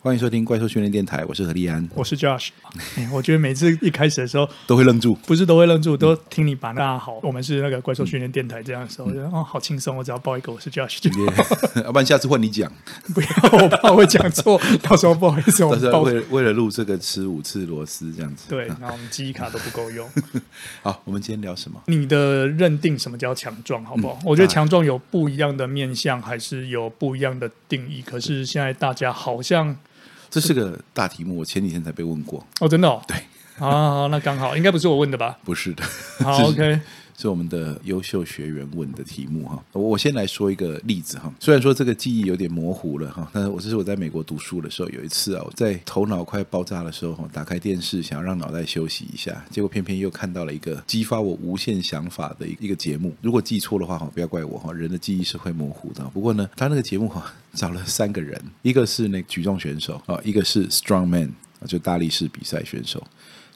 [0.00, 2.50] 欢迎收听怪兽训练电台，我是何立安，我是 Josh。
[3.12, 11.00] 我觉得每次一开始的时候都会愣住，不是都会愣住，都听你把大家好，我们是那个怪兽训练电台这样的时候，哦，好轻松，我只要报一个我是 Josh，
[11.84, 12.72] 要不然下次换你讲，
[13.12, 13.28] 不要，
[13.60, 20.08] 我怕我会讲错， 到时候不好意思，我们为了为了录这个吃五次螺丝这样子，对，然后我们记忆卡都不够用。
[20.80, 21.82] 好，我们今天聊什么？
[21.86, 24.16] 你的认定什么叫强壮，好不好？
[24.24, 28.00] 我觉得强壮有不一样的面向，还是有不一样的定义。
[28.00, 29.76] 可是现在大家好像。
[30.30, 32.44] 这是个大题目，我前几天才被问过。
[32.60, 33.02] 哦，真的哦？
[33.06, 33.16] 对，
[33.58, 33.70] 好，
[34.02, 35.38] 好，那刚好，应该不是我问的吧？
[35.44, 35.84] 不是的，
[36.20, 36.80] 好， OK。
[37.20, 41.34] 是我们的优秀学员问的题目哈，我先来说一个例子哈。
[41.40, 53.12] 虽然说这个记忆有点模糊了哈，但是我这是我在美国读书的时候，有一次啊，我在头脑快爆炸的时候，打开电视想要让脑袋休息一下，结果偏偏又看到了一个激发我无限想法的一个节目。
[53.20, 56.04] 如果记错的话哈，不要怪我哈，人的记忆是会模糊的。
[56.14, 63.04] 不过呢，他那个节目哈找了三个人，一个是那举重选手啊，一个是 Strongman 啊，就大力士比赛选手，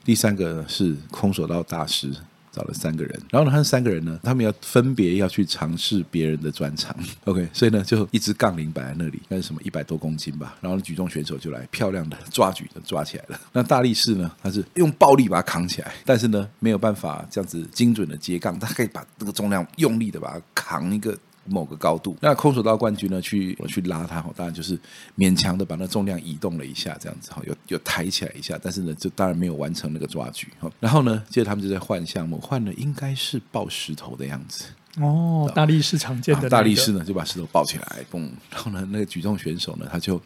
[0.04, 2.12] 第三个是空手道大师。
[2.54, 6.94] 找了三个人，然后呢，他们三个人呢，他们要分别要去尝试别人的专长，
[7.24, 13.40] OK，所以呢，就一支杠铃摆在那里，那是什么一百多公斤吧，然后举重选手就来漂亮的抓举就抓起来了。
[13.54, 21.16] 那大力士呢，他是用暴力把它扛起来，但是呢，没有办法这样子精准的接杠，他可以把这个重量用力的把它扛一个。
[21.44, 23.20] 某个高度，那空手道冠军呢？
[23.20, 24.78] 去我去拉他，当然就是
[25.16, 30.70] 勉强的把那重量移动了一下，这样子哈，有有抬起来一下，但是呢，就当然没有完成那个抓举哈。
[30.78, 34.66] 然后呢，接着他们就在换项目，换了应该是抱石头的样子
[34.98, 40.20] 哦，大力士常见的、那个、大力士呢，就把石头抱起来，嘣，然后呢，那个举重选手呢，他就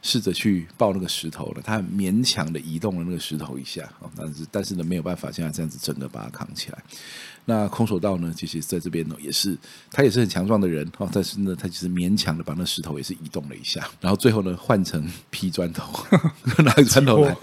[0.00, 6.78] 试着去抱那个石头了，他很勉强的移动了那个石头一下，但是但是呢，没有办法现在这样子整个把它扛起来。
[7.44, 8.32] 那空手道呢？
[8.36, 9.56] 其实在这边呢，也是
[9.90, 15.92] 他也是很强壮的人哈，但是呢，他其实勉强的把那石头也是移动了一下，然后最后呢，换成劈砖头，
[16.62, 17.36] 拿个砖头来。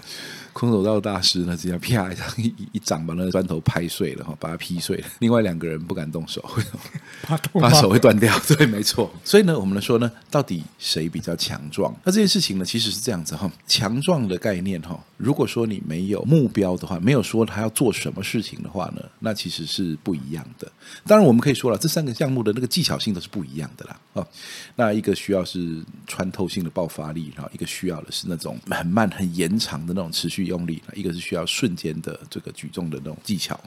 [0.52, 5.06] 空手道大师呢，直接啪一下一一掌把那个砖头拍碎了哈，把它劈碎了。
[5.20, 6.44] 另外两个人不敢动手，
[7.22, 8.36] 怕怕手会断掉。
[8.40, 9.10] 对，没错。
[9.24, 11.94] 所以呢，我们来说呢，到底谁比较强壮？
[12.04, 13.50] 那这件事情呢，其实是这样子哈。
[13.66, 20.70] 强壮的概念哈，如果说你没有目标的话，没有说他要做什么事情的话呢，那其实是不一样的。
[21.06, 24.00] 当然，我们可以说了，这三个项目的那个技巧性都是不一样的啦。
[24.14, 24.26] 哦，
[24.74, 30.40] 那一个需要是穿透性的爆发力，然后一个需要的是那种很慢、很延长的那种持续。
[30.50, 33.58] 用力，一个是需要瞬间的这个举重的那种技巧。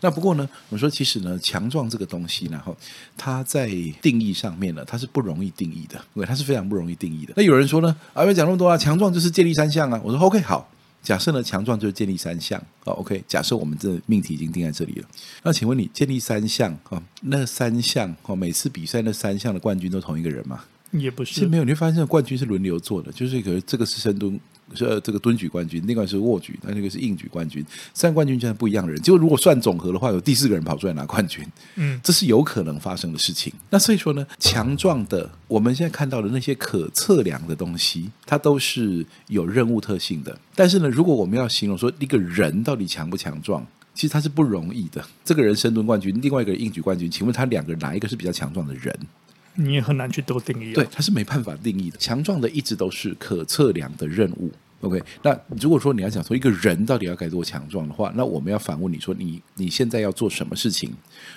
[0.00, 2.76] 那不过呢，我们说其实呢，强壮这个东西，然后
[3.16, 3.68] 它在
[4.00, 7.34] 定义上面呢，它是不容易定义的，因为它是非常不容易定义的。
[7.36, 10.00] 那有人说呢，啊，没讲那么多啊，强壮就是建立三项啊。
[10.02, 10.68] 我说 OK，好，
[11.02, 12.60] 假设呢，强壮就是建立三项。
[12.84, 15.08] 哦，OK，假设我们这命题已经定在这里了。
[15.42, 17.02] 那请问你建立三项啊？
[17.20, 20.64] 那三项哦，每次比赛那三项的冠军都同一个人吗？
[20.92, 21.64] 也不是，是没有。
[21.64, 24.38] 你会发现，冠军是轮流做的，就是可能这个是深蹲。
[24.74, 29.00] 是这个蹲举冠军，另外是卧举，那那个是硬举冠军，三个冠军居然不一样的人。
[29.02, 31.44] 结果如果算总和的话，有第四个人跑出来拿冠军，
[31.76, 33.52] 嗯，这是有可能发生的事情。
[33.70, 40.38] 那所以说呢，强壮的我们现在看到的那些可测量的东西，它都是有任务特性的。
[40.54, 45.04] 但是呢，如果我们要形容说一个人到底强不强壮，其实他是不容易的。
[45.22, 48.98] 这个人深蹲冠军，另外一个人硬举冠军，请问他两个人哪一个是比较强壮的人？
[49.54, 51.98] 你也很难去多定义，对，它是没办法定义的。
[51.98, 54.50] 强壮的一直都是可测量的任务。
[54.80, 60.92] OK，那如果说你要讲说一个人到底要该多强壮的话，那我们要反问你说，你你现在要做什么事情，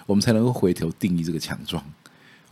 [0.08, 1.84] 我们才能够回头定义这个强壮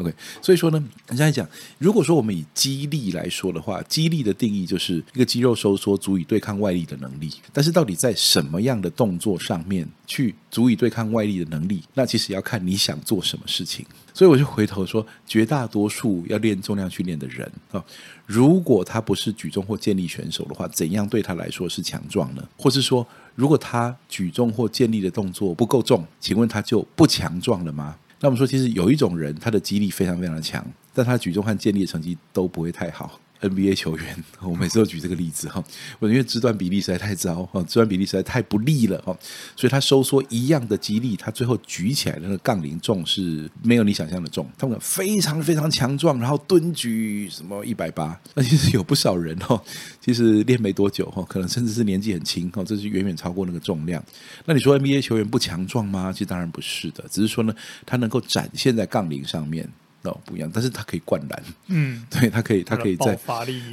[0.04, 1.48] ？OK，所以说呢，人家讲，
[1.78, 7.32] 如果说我们以肌力来说的话，肌力的定义就是一个肌肉收缩足以对抗外力的能力。
[7.52, 13.86] 但是到底在什么样的动作上面去足以对抗外力的能力，那其实要看你想做什么事情。
[14.16, 17.84] 所以我就回头说，绝大多数要练重量训练的人啊，
[18.28, 22.48] 如果他不是举重或健力选手的话，怎样对他来说是强壮呢？
[22.56, 27.96] 或是说，如果他举重或健力的动作不够重，请问他就不强壮了吗？
[28.24, 33.20] 那我们说，其实有一种人，他的肌力非常非常的强，但他举重和健力的成绩都不会太好。
[33.50, 35.64] NBA 球员， 我每次都举这个例子哈，
[36.02, 39.18] 因为肢端比例实在太糟哈，肢端比例实在太不利了哈，
[39.56, 44.48] 所以他收缩一样的肌力，他最后举起来的那个杠铃重是没有你想象的重。
[44.58, 49.62] 他们非常非常强壮，然后蹲举什么一百八，那其实有不少人哈，
[50.00, 54.04] 其实练没多久哈，可能甚至是年纪很轻哈，这是远远超过那个重量。
[54.46, 56.12] 那你说 NBA 球员不强壮吗？
[56.12, 57.54] 其实当然不是的，只是说呢，
[57.86, 59.68] 他能够展现在杠铃上面。
[60.04, 63.18] 哦，不一样，但是他可以灌篮，嗯，对，他可以，他可以在，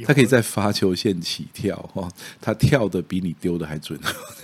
[0.05, 3.99] 他可以在罚球线起跳，哈，他跳的比你丢的还准。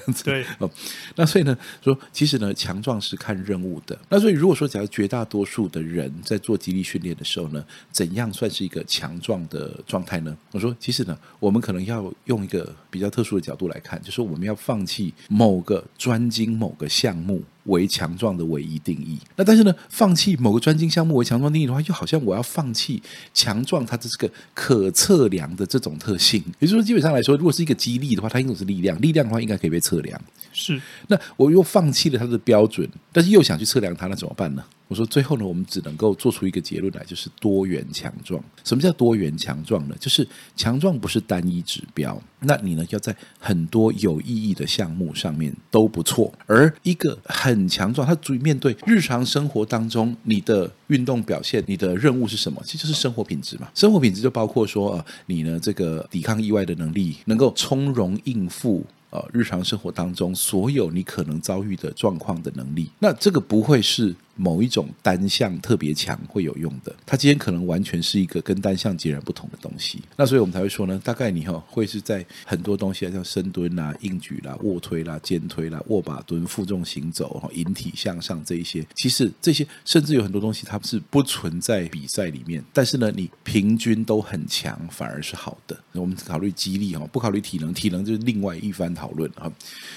[0.08, 0.24] 样子。
[0.24, 0.70] 对哦，
[1.16, 3.98] 那所以呢，说其实呢，强壮是看任务的。
[4.10, 10.36] 那所以如果说，假如绝大多数的人在做肌力训练的时候呢，怎样算是一个强壮的状态呢？
[10.52, 17.44] 我说，其实呢，我们可能要用一个比较特殊的角度来看，就是我们要放弃某个专精某个项目。
[17.68, 19.20] 为强壮的唯一定义。
[19.36, 26.42] 那但是呢，放弃某个专精项目为强壮定义的话，又好像我要放弃强壮它的这个可测量的这种特性。
[26.60, 30.20] 也就是说，基本上来说，如果是一个肌力的话，它应该是力量，力量的话应该可以被测量。
[30.52, 30.82] 是。
[31.08, 34.64] 那我又放弃了他的标准，但是又想去测量它，那怎么办呢？
[34.88, 38.42] 我说最后呢，我们只能够做出一个结论来，就是多元强壮。
[38.64, 39.96] 什么叫多元强壮呢？
[40.00, 46.34] 就是强壮不是单一指标，那你呢要在很多有意义的项目上面都不错。
[46.46, 52.62] 而一个很强壮，它足以面对日常生活当中你的运动表现，你的任务是什么？
[52.66, 53.68] 其实就是生活品质嘛。
[53.76, 58.86] 生活品质就包括说，呃，你呢这个抵抗意外的能力，能够从容应付。
[59.10, 70.02] 呃，日常生活当中所有你可能遭遇的状况的能力，那这个不会是某一种单项特别强会有用的，它今天可能完全是一个跟单项截然不同的东西。
[70.16, 85.78] 那所以我们才会说呢，大概你哈会是在很多东西，像深蹲啦、硬举啦、卧推啦、肩推啦、握把蹲、负重行走、引体向上这一些，其实这些甚至有很多东西它是不存在比赛里面，但是呢，你平均都很强，反而是好的。
[85.94, 89.52] 我们考虑肌力哈，不考虑体能，体能就是另外一番讨论哈。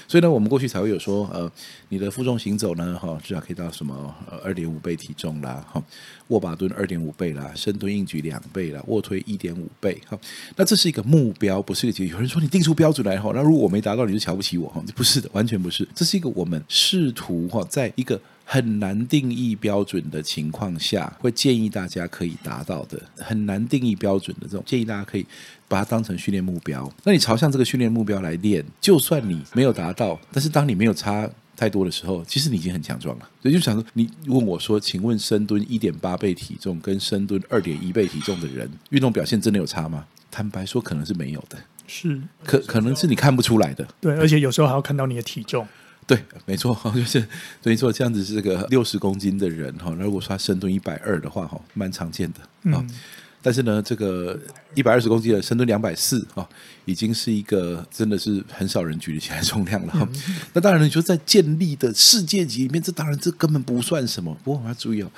[0.07, 1.51] 所以呢，我们过去才会有说，呃，
[1.89, 5.83] 你的负重行走呢，哈，至少可以到什么二点五倍体重啦，哈，
[6.27, 10.19] 握把蹲二点五倍啦，深蹲硬举两倍啦，卧推一点五倍，哈。
[10.55, 12.13] 那这是一个目标，不是一个结果。
[12.13, 14.83] 有人说你定出标准来哈，那如果我没达到，你就瞧不起我哈？
[14.95, 15.87] 不是的，完全不是。
[15.93, 18.19] 这是一个我们试图哈，在一个。
[18.43, 23.01] 很难定义标准的情况下，会建议大家可以达到的。
[23.15, 25.25] 很难定义标准的这种，建议大家可以
[25.69, 26.91] 把它当成训练目标。
[27.05, 31.29] 那你朝向这个训练目标来练，就算你没有达到，但是当你没有差
[31.61, 33.29] 太多的时候，其实你已经很强壮了。
[33.39, 40.07] 所以就想说，你问我说，请问深蹲一点八倍体重跟深蹲二点一倍体重的人，运动表现真的有差吗？
[40.31, 41.59] 坦白说，可能是没有的。
[41.85, 43.87] 是，可可能是你看不出来的。
[43.99, 45.67] 对，而且有时候还要看到你的体重。
[46.07, 46.17] 对，
[46.47, 47.23] 没错， 就是
[47.61, 52.39] 所以说这样子是这个六十公斤的人哈，如果说他深蹲一百二的话哈，蛮常见的
[52.71, 52.81] 啊。
[52.81, 52.89] 嗯、
[53.39, 54.39] 但是呢，这个
[54.75, 56.47] 一百二十公斤的深蹲两百四啊，
[56.85, 59.93] 已经是一个真的是很少人举得起来重量了。
[59.95, 60.09] 嗯、
[60.53, 64.33] 那当然呢，你说在建立的世界级里面，这当然这根本不算什么。
[64.43, 65.11] 不过我们要注意哦。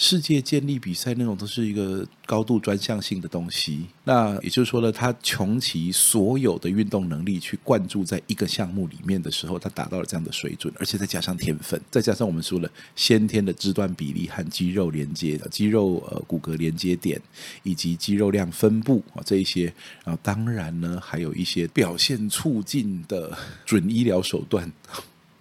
[0.00, 17.20] 世界建立比赛那种都是一个高度专项性的东西，那也就是说呢，他穷其所有的运动能力去灌注在一个项目里面的时候，他达到了这样的水准，而且再加上天分，再加上我们说了先天的肢端比例和肌肉连接、肌肉呃骨骼连接点
[17.64, 19.72] 以及肌肉量分布啊这一些，
[20.04, 24.70] 然后当然呢还有一些表现促进的准医疗手段。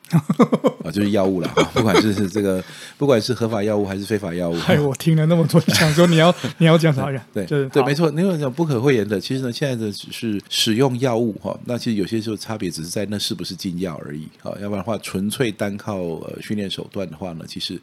[0.86, 2.64] 啊，就是药物了，不管是是这个，
[2.98, 4.58] 不管是合法药物还是非法药物。
[4.60, 7.22] 哎，我听了那么多，想说你要 你要讲啥呀？
[7.34, 8.10] 对，就是对，没错。
[8.12, 14.30] 因为讲不可讳言的，其实呢，现在的只是使用药物哈，那其实有些时候差别只是在那是不是禁药而已。
[14.42, 17.78] 哈，要不然的话，纯粹单靠呃训练手段的话呢，其实。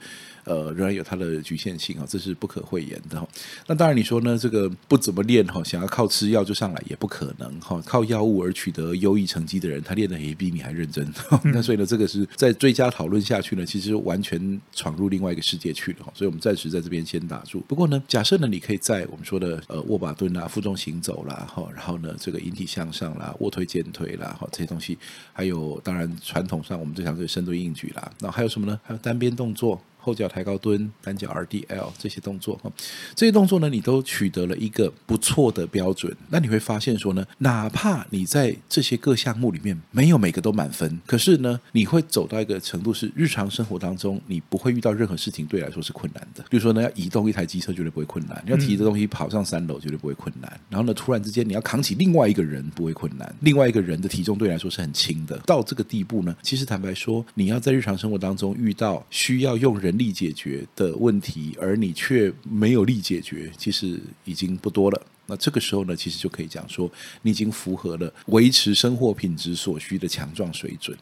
[0.44, 3.26] 呃，仍然有它的局限性啊，这是不可讳言的。
[3.66, 4.38] 那当然，你说呢？
[4.38, 7.80] 这个不怎么练哈，想要靠吃药就上来也不可能哈。
[7.86, 11.06] 靠药物而取得优异成绩的人，他练的也比你还认真。
[11.44, 16.12] 那所以呢，这个是在追加讨论下去呢，其实完全闯入另外一个世界去了。
[16.14, 17.60] 所以我们暂时在这边先打住。
[17.66, 24.98] 不过呢，假设呢，你可以在我们说的呃握把蹲啦、负重行走啦，哈，然后呢，这个引体向上啦、卧推、肩推啦，哈，这些东西，
[25.32, 28.78] 还有当然传统上我们最常做深蹲、硬举啦，那还有什么呢？
[28.82, 29.80] 还有单边动作。
[30.04, 32.70] 后脚抬高蹲、单脚 RDL 这些动作哈，
[33.14, 36.14] 这些动作呢，你都取得了一个不错的标准。
[36.28, 46.44] 那你会发现说呢，哪怕你在这些各项目里面没有每个都满分，可是呢，你会走到一个程度，是日常生活当中你不会遇到任何事情对来说是困难的。
[46.50, 50.60] 比如说呢，要移动一台机车绝对不会困难，你要提着东西跑上三楼绝对不会困难。
[50.68, 55.38] 然后呢，突然之间你要扛起另外一个人不会困难，另外一个人的体重对来说是很轻的。
[55.46, 65.06] 到这个地步呢，其实坦白说，你要在日常生活当中遇到需要用人力解决的问题，而你却没有力解决，其实已经不多了。
[65.26, 66.90] 那这个时候呢，其实就可以讲说，
[67.22, 70.96] 你已经符合了维持生活品质所需的强壮水准。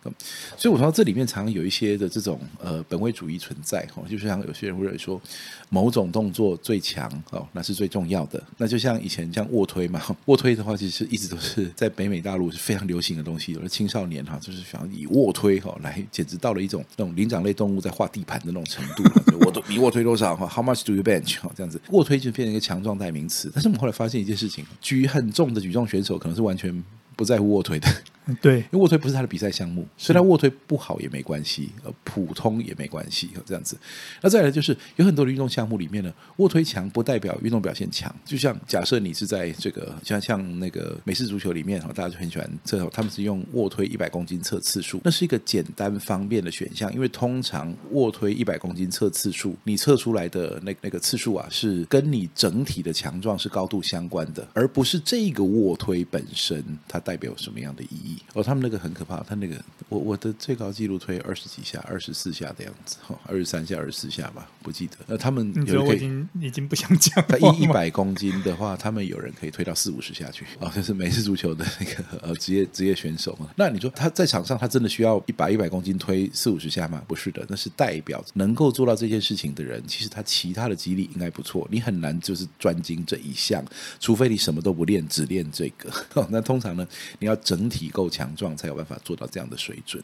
[0.57, 5.21] 所以我说这里面常常有一些的这种呃本位主义存在哈，就像有些人会认为说，
[5.69, 8.43] 某种动作最强哦，那是最重要的。
[8.57, 13.53] 那就像以前像卧推嘛，卧推的话，其实一直都是在北美大陆是非常流行的东西。
[13.53, 19.03] 有的青少年哈，就是想要以卧推哈来，简直到了一种那种灵长类动物在画地盘的那种程度。
[19.45, 21.41] 我都 你卧推多少哈？How much do you bench？
[21.41, 23.51] 哈，这样子卧推就变成一个强壮代名词。
[23.53, 24.12] 但是我们后来发现。
[24.13, 26.85] 这一件事情，举很重的举重选手可能是完全
[27.17, 27.89] 不在乎卧推的，
[28.41, 33.77] 对，因为卧推不是他的比赛项目，所以他卧推不好也没关系，呃，普通也没关系，这样子。
[34.21, 38.15] 那再来就是有很多的运动项目里面呢，卧推强不代表运动表现强。
[38.25, 58.12] 就像假设你是在这个像像那个美式足球里面哈，大家就很喜欢测，他们是用卧推一百公斤测次数，那是一个简单方便的选项，因为通常卧推一百公斤测次数，你测出来的那那个次数啊，是跟你整体的强壮是高度相关的，而不是这个卧推本身它代表什么样的意义。
[58.35, 59.57] 哦，他们那个很可怕，他那个
[59.89, 64.97] 我我的最高纪录推二十几下，二十四下的样子，哈，二十三下、二十四下吧，不记得。
[65.07, 67.25] 那他们有人可以，已经已经不想讲。
[67.29, 73.49] 他一一百公斤的话，他们有人可以推到四五十下去哦， 这是美式足球的那个呃职业职业选手嘛。
[73.57, 77.03] 那你说他在场上，他真的需要一百一百公斤推四五十下吗？
[77.07, 81.67] 不是的，那是代表能够做到这件事情的人，其实他其他的肌力应该不错。
[81.71, 83.65] 你很难就是专精这一项，
[84.01, 85.91] 除非你什么都不练，只练这个。
[86.31, 86.87] 那通常呢，
[87.19, 90.03] 你要整体够强壮，才有办法做到这样的水准。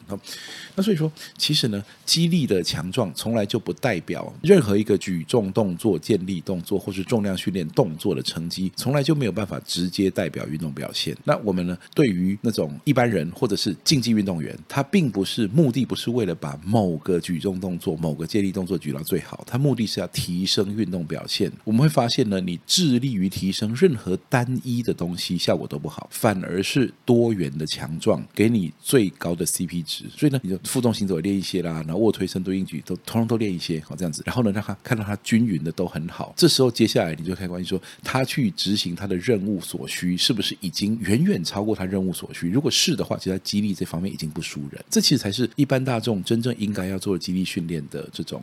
[0.76, 11.16] 那所以说，其实呢，肌力的强壮从来就不代表任何一个举重动作、健力动作或是重量训练动作的成绩，从来就没有办法直接代表运动表现。
[11.24, 21.50] 那我们呢，对于那种一般人或者是竞技运动员，他并不是目的，不是为了把某个举重动作、某个健力动作举到最好，他目的是要提升运动表现。
[21.64, 30.04] 我们会发现呢，你致力于提升任何单一的东西，效果都不好，反而是多元的强强壮给你最高的 CP 值。
[30.14, 34.22] 所以呢，你就负重行走练一些啦，然后卧推、深蹲、硬举都通通都练一些，好这样子。
[34.26, 36.34] 然后呢，让他看到他均匀的都很好。
[36.36, 42.50] 这时候接下来你就开始关心说，他去执行他的任务所需，是不是已经远远超过他任务所需？
[42.50, 44.84] 如果是的话，其实他激励这方面已经不输人。
[44.90, 48.42] 这其实才是一般大众真正应该要做的肌力训练的这种。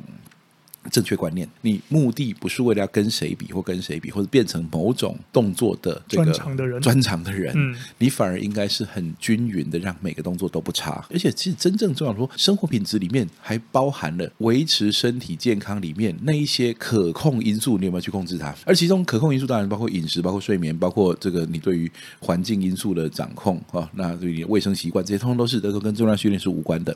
[0.91, 11.05] 正确观念，你目的不是为了要跟谁比或跟谁比，或者变成某种动作的这个专长的人，专长的人，嗯，你反而应该是很均匀的，让每个动作都不差。
[11.09, 18.55] 而且，其实真正重要的说，生活品质里面还包含了维持身体健康里面那一些可控因素，你有没有去控制它？
[18.65, 26.95] 而其中可控因素当然包括饮食、包括睡眠、包括这个你对于环境因素的掌控啊，那对于卫生习惯这些，通通都是都跟重量训练是无关的。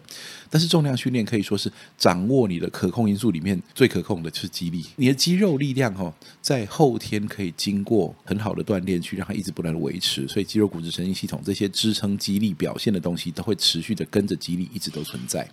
[0.50, 3.60] 但是重量训练可以说是掌握你的可控因素里面。
[3.80, 15.50] 最可控的就是肌力，你的肌肉力量哦，在后天可以经过很好的锻炼，去让它一直不断的维持，所以肌肉、骨质、神经系统这些支撑肌力表现的东西，都会持续的跟着肌力一直都存在。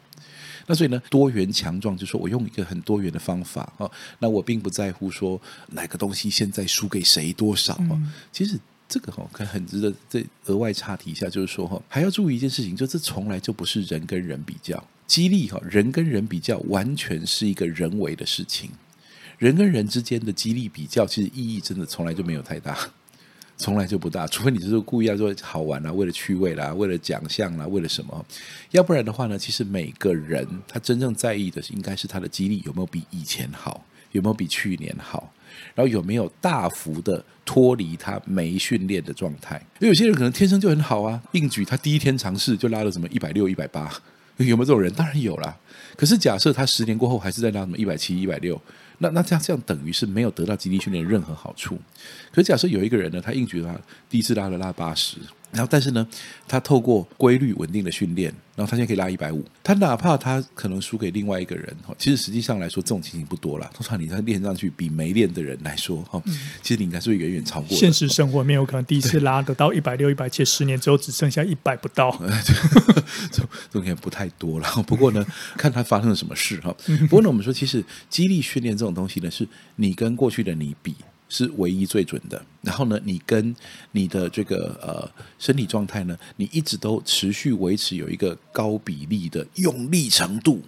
[0.66, 7.97] 那所以呢，多元强壮就是说我用一个很多元的方法哦，那我并不在乎说哪个东西现在输给谁多少哦。
[8.33, 14.83] 其实这个哈，可很值得再额外插题一下，就是说哈，还要注意一件事情，就这从来就不是人跟人比较。
[15.06, 18.70] 激励哈，人跟人比较完全是一个人为的事情。
[19.38, 22.76] 人跟人之间的激励比较，其实意义真的从来就没有太大，
[23.56, 24.26] 从来就不大。
[24.26, 28.26] 除非你是故意要做好玩啦，为了趣味啦，为了奖项啦，为了什么？
[28.70, 35.30] 要不然的话呢，其实每个人他真正在意的是，应该是他的激励有没有比以前好，有没有比去年好，
[35.75, 39.56] 然后有没有大幅的脱离他没训练的状态。
[39.80, 43.92] 因为有些人可能天生就很好啊，硬举他第一天尝试就拉了什么一百六、一百八。
[44.45, 44.93] 有没有这种人？
[44.93, 45.57] 当然有啦。
[45.97, 48.61] 可是假设他十年过后还是在拉什么一百七、一百六，
[48.99, 51.78] 那那这样这样等于是没有得到基地训练任何好处。
[52.31, 53.75] 可是假设有一个人呢，他硬举他
[54.11, 55.16] 第一次拉了拉八十。
[55.56, 56.06] 然后，但是呢，
[56.46, 59.42] 他透过规律稳定的训练，然后他现在可以拉一百五。
[59.64, 63.70] 他哪怕他可能输给另外一个人，哈，其实实际上来说，这种情形不多了。
[63.72, 66.22] 通常你在练上去，比没练的人来说，哈，
[66.62, 67.75] 其实你应该是会远远超过。
[67.75, 72.10] 现实生活面有可能第一次拉得到一百六、一百七，十年之后只剩下一百不到，
[73.32, 74.68] 这这也不太多了。
[74.86, 75.25] 不过呢，
[75.56, 76.76] 看他发生了什么事哈。
[77.08, 80.94] 不过呢，我们说，其实激励训练这种东西呢，是你跟过去的你比。
[81.28, 82.45] 是唯一最准的。
[82.62, 83.54] 然后呢，你跟
[83.92, 90.62] 你的这个呃身体状态呢，你一直都持续维持有一个高比例的用力程度，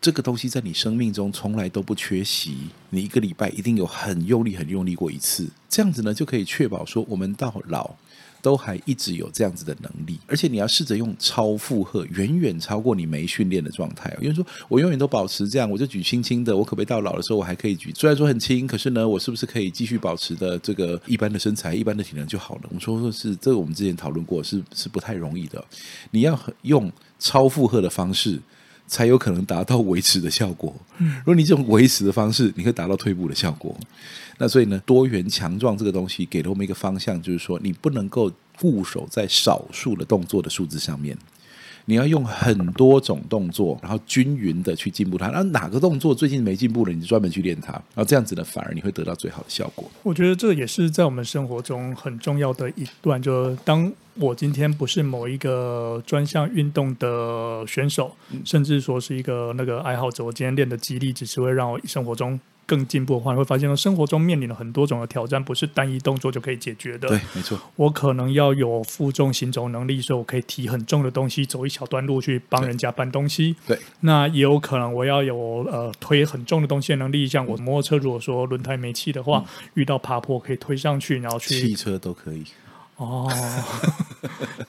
[0.00, 2.68] 这个东西在你生命中从来都不缺席。
[2.90, 7.94] 你一个礼拜一定有很用力、很用力过一次，这样子呢，就可以确保说我们到老。
[8.40, 14.12] 都还一直有这样子的能力，而且你要试着用超负荷，远远超过你没训练的状态。
[14.20, 17.92] 有人说我永远都保持这样，我就举轻轻的，我可不可以到老的时候我还可以举？
[17.94, 22.62] 虽然说很轻，可是呢，我是不是可以继续保持的这个一般的身材、一般的体能就好了？
[22.74, 25.64] 我说说是这个，我们之前讨论过，是是不太容易的。
[26.10, 28.40] 你要用超负荷的方式，
[28.88, 30.74] 才有可能达到维持的效果。
[30.98, 33.78] 如果你这种维持的方式，你可以达到退步的效果。
[34.38, 41.16] 那所以呢，多元强壮这个东西给了我们一个方向，就是说你不能够固守在少数的动作的数字上面，
[41.88, 45.28] 你要用很多种动作，然后均匀的去进步它。
[45.28, 47.72] 那哪个动作最近没进步了，你就专门去练它。
[47.72, 49.90] 然后这样子呢，反而你会得到最好的效果。
[50.02, 58.14] 我觉得这也是在我们生活中很重要的一段，就当我今天不是某一个专项运动的选手，
[58.44, 62.38] 甚至说是一个那个爱好者，我今天练的肌力只是会让我生活中。
[62.68, 67.08] 更进步的话，你会发现生活中面临了很多种的挑战，不是单一动作就可以解决的。
[67.08, 67.58] 对，没错。
[67.76, 73.56] 我可能要有负重行走能力，所以我可以提很重的东西，走一小段路去帮人家搬东西。
[73.66, 73.78] 对。
[74.00, 81.58] 那也有可能我要有呃推很重的东西的能力，像我摩托车，如果说轮胎没气的话，嗯、遇到爬坡可以推上去，然后去。
[81.58, 82.44] 汽车都可以。
[82.98, 83.32] 哦，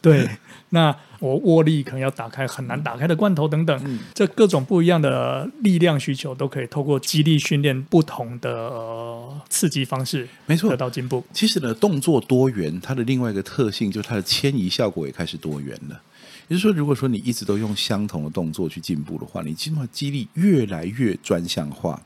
[0.01, 0.29] 对，
[0.69, 11.25] 那我握力可能要打开很难打开的罐头等等，嗯、这各种不一样的力量需求都可以透过肌力训练不同的、呃、刺激方式，没错，得到进步。
[11.33, 15.99] 其实呢，动作多元，它的另外一个特性就是它的迁移效果也开始多元了。
[16.47, 21.99] 也就是说，如果说你一直都用相同的动作去进步的话，你进入肌力越来越专项化。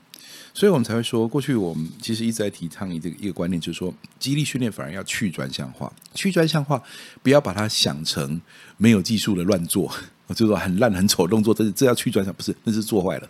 [0.56, 5.92] 所以我们才会说，过去我们其实一直在提倡一个一个观念，就是说，肌力训练反而要去专项化。
[6.14, 6.80] 去专项化，
[7.24, 8.40] 不要把它想成
[8.76, 9.92] 没有技术的乱做，
[10.30, 13.28] 就是说很烂很丑动作，这这要去专项，不是，那是做坏了。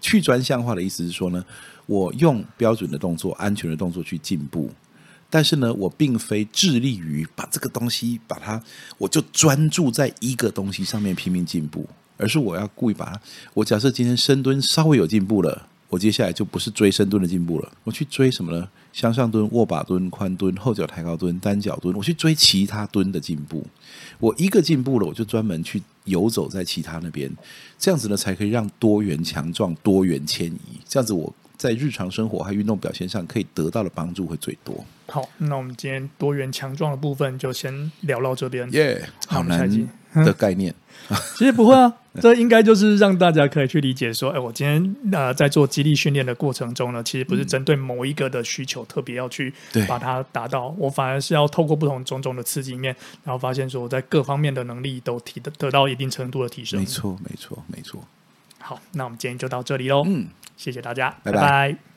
[0.00, 1.44] 去专项化的意思是说呢，
[1.86, 4.70] 我用标准的动作、安全的动作去进步，
[5.28, 8.62] 但是呢，我并非致力于把这个东西把它，
[8.98, 13.20] 我就专注在一个东西上面拼命进步，而是我要故意把它，
[13.52, 15.66] 我假设今天深蹲稍微有进步了。
[15.88, 18.68] 我接下来就不是追深蹲的进步了，我去追什么呢？
[18.92, 23.64] 向上蹲、握把蹲、宽蹲、后脚抬高蹲、单脚蹲，我去追其他蹲的进步。
[24.18, 27.30] 我一个进步了，我就专门去游走在其他那边，
[27.78, 30.80] 这样子呢，才可以让多元强壮、多元迁移。
[30.88, 34.84] 这样子我在日常生活和运动表现上可以得到的帮助会最多。
[35.08, 38.70] 好，那我们今天多元强壮的部分就先聊到这边。
[38.72, 39.70] 耶，好难
[40.24, 40.74] 的概念。
[41.36, 49.52] 其实不会啊，这应该就是让大家可以去理解说，哎，我今天呃在做激励训练的过程中呢，其实不是针对某一个的需求特别要去
[49.86, 56.80] 把它达到，我反而是要透过不同种种的刺激面，然后发现说我在各方面的能力都提得得到一定程度的提升。
[56.80, 58.02] 没错，没错，没错。
[58.58, 60.02] 好，那我们今天就到这里喽。
[60.06, 61.40] 嗯，谢谢大家，拜拜。
[61.40, 61.95] 拜拜。